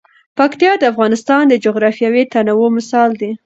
پکتیکا 0.37 0.73
د 0.79 0.83
افغانستان 0.93 1.43
د 1.47 1.53
جغرافیوي 1.65 2.23
تنوع 2.33 2.67
مثال 2.77 3.09
دی. 3.21 3.31